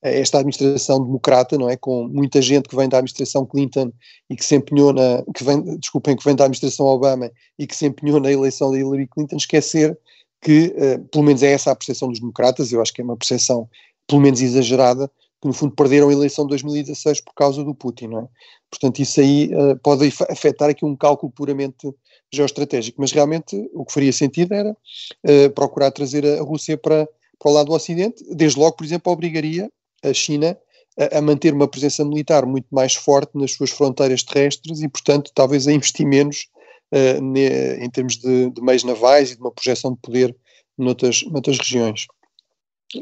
[0.03, 1.77] esta administração democrata, não é?
[1.77, 3.91] Com muita gente que vem da administração Clinton
[4.29, 7.75] e que se empenhou na, que vem, desculpem, que vem da administração Obama e que
[7.75, 9.99] se empenhou na eleição de Hillary Clinton, esquecer
[10.41, 10.73] que,
[11.11, 13.69] pelo menos é essa a percepção dos democratas, eu acho que é uma percepção
[14.07, 15.11] pelo menos exagerada,
[15.41, 18.29] que no fundo perderam a eleição de 2016 por causa do Putin, não é?
[18.71, 21.93] Portanto, isso aí uh, pode afetar aqui um cálculo puramente
[22.33, 27.51] geoestratégico, mas realmente o que faria sentido era uh, procurar trazer a Rússia para, para
[27.51, 29.71] o lado do Ocidente, desde logo, por exemplo, obrigaria
[30.03, 30.59] a China
[30.99, 35.31] a, a manter uma presença militar muito mais forte nas suas fronteiras terrestres e, portanto,
[35.35, 36.49] talvez a investir menos
[36.93, 40.37] uh, ne, em termos de, de meios navais e de uma projeção de poder
[40.77, 42.07] noutras, noutras regiões.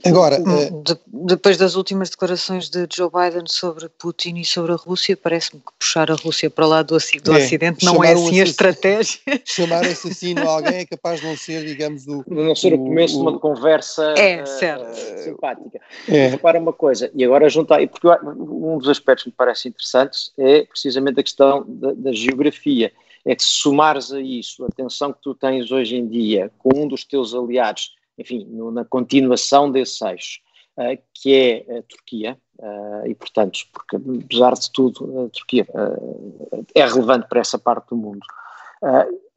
[0.05, 4.75] Agora, uh, de, depois das últimas declarações de Joe Biden sobre Putin e sobre a
[4.75, 8.39] Rússia, parece-me que puxar a Rússia para lá do, do é, Ocidente não é assim
[8.39, 9.21] um a estratégia.
[9.47, 12.25] Chamar assassino a alguém é capaz de não ser, digamos, o.
[12.27, 15.81] Não ser o, o começo de uma conversa é, uh, simpática.
[16.09, 16.29] É.
[16.29, 20.65] Repara uma coisa, e agora juntar, porque um dos aspectos que me parece interessantes é
[20.65, 22.93] precisamente a questão da, da geografia.
[23.25, 26.83] É que se somares a isso a tensão que tu tens hoje em dia com
[26.83, 30.41] um dos teus aliados enfim, no, na continuação desse eixo,
[30.77, 36.67] uh, que é a Turquia, uh, e portanto, porque apesar de tudo, a Turquia uh,
[36.75, 38.25] é relevante para essa parte do mundo.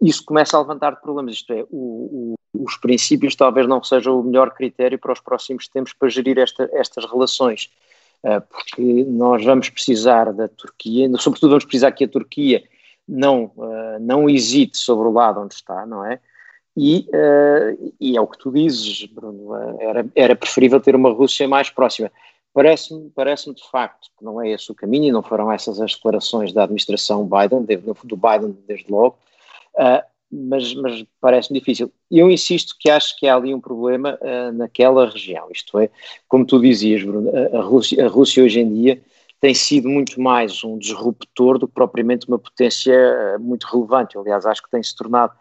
[0.01, 4.23] isso começa a levantar problemas, isto é, o, o, os princípios talvez não sejam o
[4.23, 7.71] melhor critério para os próximos tempos para gerir esta, estas relações,
[8.49, 12.63] porque nós vamos precisar da Turquia, sobretudo vamos precisar que a Turquia
[13.07, 13.51] não,
[14.01, 16.19] não hesite sobre o lado onde está, não é?
[16.81, 21.45] E, uh, e é o que tu dizes, Bruno, era, era preferível ter uma Rússia
[21.45, 22.09] mais próxima.
[22.53, 25.93] Parece-me parece de facto que não é esse o caminho e não foram essas as
[25.93, 27.65] declarações da administração Biden,
[28.05, 29.17] do Biden desde logo,
[29.75, 31.91] uh, mas, mas parece-me difícil.
[32.09, 35.89] Eu insisto que acho que há ali um problema uh, naquela região, isto é,
[36.29, 39.01] como tu dizias, Bruno, a, a, Rússia, a Rússia hoje em dia
[39.39, 44.17] tem sido muito mais um disruptor do que propriamente uma potência eh, muito relevante.
[44.17, 45.33] Aliás, acho que tem se tornado,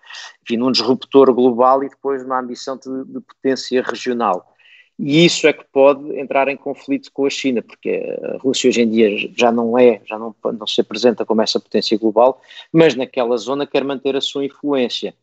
[0.43, 4.55] enfim, um disruptor global e depois uma ambição de, de, potência regional.
[4.99, 8.83] E isso é que pode entrar em conflito com a China, porque a Rússia hoje
[8.83, 12.41] em dia já não é, já não, não se apresenta como essa potência global,
[12.73, 15.15] mas naquela zona quer manter a sua influência.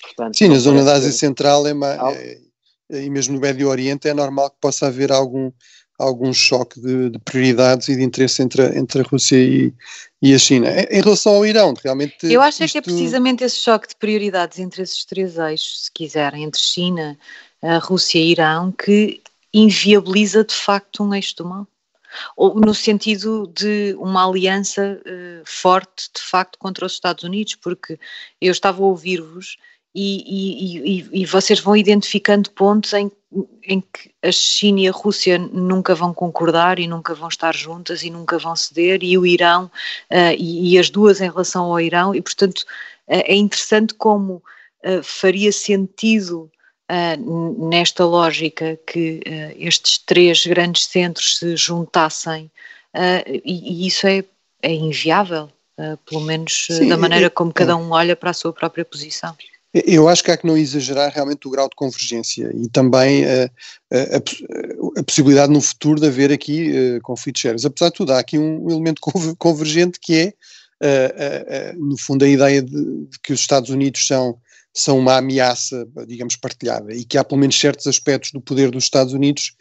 [0.00, 1.72] Portanto, Sim, na zona da Ásia Central é,
[2.90, 5.50] é, e mesmo no Médio Oriente é normal que possa haver algum
[5.98, 9.74] algum choque de, de, prioridades e de interesse entre a, entre a Rússia e,
[10.22, 10.68] e a China.
[10.70, 12.14] Em, relação ao Irão, realmente.
[12.22, 12.64] Eu acho isto...
[12.64, 16.60] é que é precisamente esse choque de prioridades entre esses três eixos, se quiserem, entre
[16.60, 17.18] China,
[17.60, 19.20] a Rússia e Irão, que
[19.52, 21.66] inviabiliza de facto um eixo do mal.
[22.36, 27.98] Ou no sentido de uma aliança uh, forte, de facto, contra os Estados Unidos, porque
[28.40, 29.56] eu estava a ouvir-vos
[29.94, 33.10] e, e, e, e, vocês vão identificando pontos em,
[33.64, 38.02] em que a China e a Rússia nunca vão concordar e nunca vão estar juntas
[38.02, 39.64] e nunca vão ceder, e o Irão,
[40.10, 42.64] uh, e, as duas em relação ao Irão, e portanto uh,
[43.24, 44.42] é interessante como
[44.84, 46.50] uh, faria sentido
[47.68, 49.20] nesta lógica que
[49.58, 52.50] estes três grandes centros se juntassem,
[53.44, 54.24] e, isso é,
[54.62, 55.50] é inviável.
[56.06, 59.36] pelo menos Sim, da maneira como cada um olha para a sua própria posição.
[59.72, 63.44] Eu acho que há que não exagerar realmente o grau de convergência e também a,
[63.92, 67.66] a, a possibilidade no futuro de haver aqui uh, conflitos sérios.
[67.66, 69.00] Apesar de tudo, há aqui um elemento
[69.36, 70.34] convergente que
[70.80, 74.38] é, uh, uh, no fundo, a ideia de, de, que os Estados Unidos são,
[74.72, 78.84] são uma ameaça, digamos, partilhada e que há pelo menos certos aspectos do poder dos
[78.84, 79.52] Estados Unidos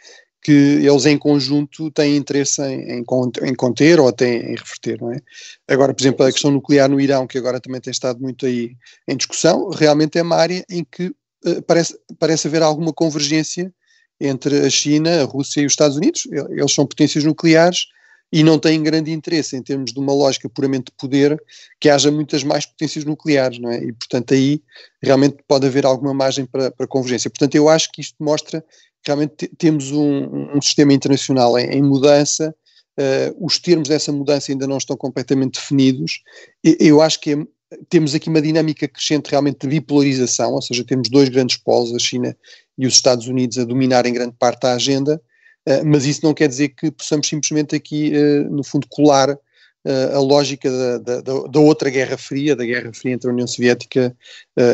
[0.42, 5.20] que eles em conjunto têm interesse em, em, conter ou até em reverter, não é?
[5.68, 8.76] Agora, por exemplo, a questão nuclear no Irão, que agora também tem estado muito aí
[9.08, 11.08] em discussão, realmente é uma área em que
[11.46, 13.74] uh, parece, parece haver alguma convergência
[14.20, 16.28] entre a China, a Rússia e os Estados Unidos.
[16.50, 17.88] Eles são potências nucleares
[18.32, 21.42] e não têm grande interesse em termos de uma lógica puramente de poder
[21.80, 23.84] que haja muitas mais potências nucleares, não é?
[23.84, 24.62] E portanto aí
[25.02, 27.30] realmente pode haver alguma margem para, para convergência.
[27.30, 28.64] Portanto eu acho que isto mostra
[29.08, 32.54] realmente temos um, um, sistema internacional em, em mudança,
[33.00, 36.22] uh, os termos dessa mudança ainda não estão completamente definidos.
[36.64, 37.38] eu acho que é,
[37.90, 42.00] temos aqui uma dinâmica crescente realmente de bipolarização, ou seja, temos dois grandes polos, a
[42.00, 42.36] China
[42.78, 45.22] e os Estados Unidos, a dominarem grande parte da agenda,
[45.66, 49.38] eh, mas isso não quer dizer que possamos simplesmente aqui, eh, no fundo, colar
[50.14, 54.14] a lógica da, da, da, outra Guerra Fria, da Guerra Fria entre a União Soviética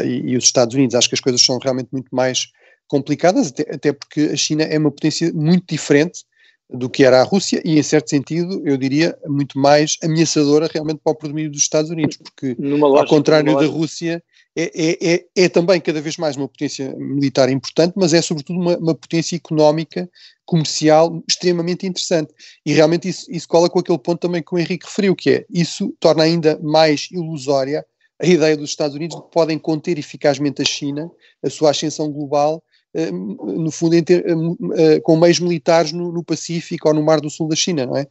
[0.03, 0.95] e, e, os Estados Unidos.
[0.95, 2.47] Acho que as coisas são realmente muito mais
[2.93, 6.25] complicadas, até, até, porque a China é uma potência muito diferente
[6.69, 10.99] do que era a Rússia e, em certo sentido, eu diria, muito mais ameaçadora realmente
[11.03, 14.23] para o predomínio dos Estados Unidos, porque, lógica, ao contrário da Rússia,
[14.55, 18.59] é, é, é, é, também cada vez mais uma potência militar importante, mas é sobretudo
[18.59, 20.07] uma, uma potência económica,
[20.45, 22.31] comercial extremamente interessante.
[22.63, 25.45] E realmente isso, isso cola com aquele ponto também que o Henrique referiu, que é
[25.49, 27.83] isso torna ainda mais ilusória
[28.21, 31.09] a ideia dos Estados Unidos de que podem conter eficazmente a China,
[31.43, 32.63] a sua ascensão global,
[33.11, 34.33] no fundo, ter, eh,
[34.75, 37.97] eh, com meios militares no, no, Pacífico ou no Mar do Sul da China, não
[37.97, 38.07] é?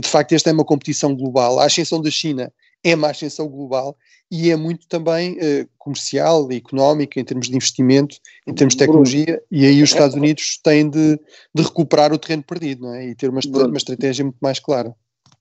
[0.00, 1.58] De facto, esta é uma competição global.
[1.58, 2.52] A ascensão da China
[2.84, 3.96] é uma ascensão global
[4.30, 8.16] e é muito também uh, comercial e económica em termos de investimento,
[8.46, 11.18] em termos de tecnologia, e aí os Estados Unidos têm de,
[11.54, 13.08] de recuperar o terreno perdido não é?
[13.08, 14.94] e ter uma, uma estratégia muito mais clara.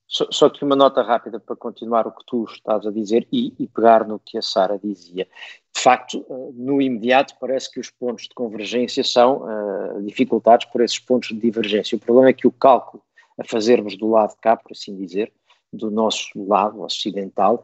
[0.08, 3.54] Só, só que uma nota rápida para continuar o que tu estás a dizer e,
[3.58, 5.28] e pegar no que a Sara dizia.
[5.76, 10.82] De facto, uh, no imediato parece que os pontos de convergência são uh, dificultados por
[10.82, 11.96] esses pontos de divergência.
[11.96, 13.04] O problema é que o cálculo
[13.38, 15.32] a fazermos do lado de cá, por assim dizer,
[15.74, 17.64] do nosso lado ocidental,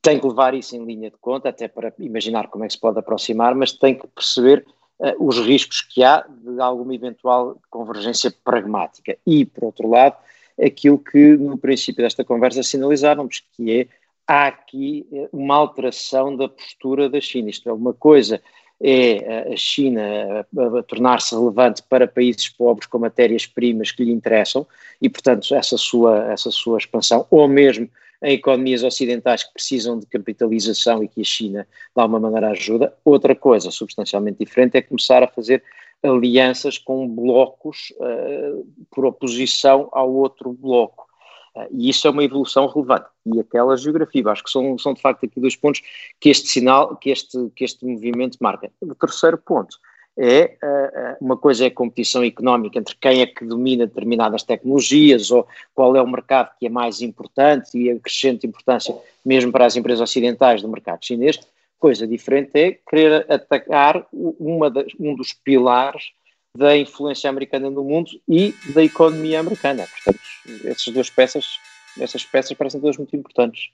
[0.00, 2.80] tem que levar isso em linha de conta, até para imaginar como é que se
[2.80, 4.64] pode aproximar, mas tem que perceber
[4.98, 9.16] uh, os riscos que há de alguma eventual convergência pragmática.
[9.26, 10.16] E, por outro lado,
[10.60, 13.86] aquilo que no princípio desta conversa sinalizávamos, que é
[14.26, 17.50] há aqui eh, uma alteração da postura da China.
[17.50, 18.40] Isto é, uma coisa
[18.80, 20.46] é eh, a China
[20.86, 24.66] tornar-se relevante para países pobres com matérias-primas que lhe interessam
[25.00, 27.88] e, portanto, essa sua, essa sua expansão, ou mesmo
[28.22, 32.94] em economias ocidentais que precisam de capitalização e que a China, de alguma maneira, ajuda.
[33.04, 35.62] Outra coisa substancialmente diferente é começar a fazer
[36.02, 41.06] alianças com blocos uh, por oposição ao outro bloco.
[41.54, 43.06] Uh, e isso é uma evolução relevante.
[43.26, 45.82] E aquela geografia, acho que são, são de facto aqui dois pontos
[46.18, 48.70] que este sinal, que este, que este movimento marca.
[48.80, 49.78] O terceiro ponto
[50.16, 55.30] é uh, uma coisa é a competição económica entre quem é que domina determinadas tecnologias
[55.30, 58.94] ou qual é o mercado que é mais importante e a crescente importância
[59.24, 61.40] mesmo para as empresas ocidentais do mercado chinês.
[61.82, 66.12] Coisa diferente é querer atacar uma das, um dos pilares
[66.56, 69.88] da influência americana no mundo e da economia americana.
[69.88, 70.20] Portanto,
[70.64, 71.58] essas duas peças,
[71.98, 73.70] essas peças parecem todas muito importantes.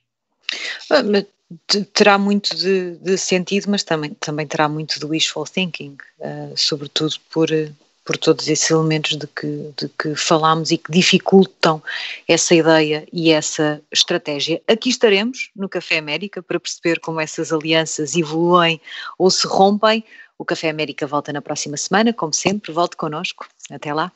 [0.91, 1.03] Ah,
[1.93, 7.15] terá muito de, de, sentido, mas também, também terá muito de wishful thinking, uh, sobretudo
[7.31, 7.51] por,
[8.09, 11.83] por todos esses elementos de que, de que falámos e que dificultam
[12.27, 14.63] essa ideia e essa estratégia.
[14.67, 18.81] Aqui estaremos no Café América para perceber como essas alianças evoluem
[19.19, 20.03] ou se rompem.
[20.39, 23.47] O Café América volta na próxima semana, como sempre, volte connosco.
[23.71, 24.11] Até lá.